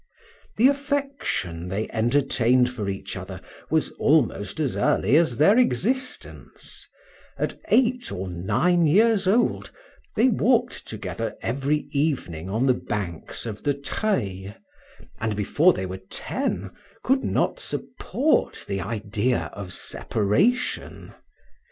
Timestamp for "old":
9.27-9.69